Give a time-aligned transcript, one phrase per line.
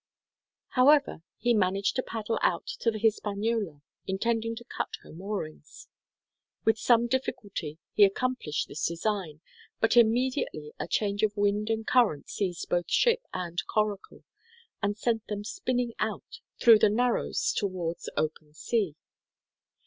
[0.69, 5.89] However, he managed to paddle out to the Hispaniola, intending to cut her moorings.
[6.65, 9.41] With some difficulty he accomplished this design,
[9.79, 14.23] but immediately a change of wind and current seized both ship and coracle,
[14.81, 18.95] and sent them spinning out through the narrows towards open sea.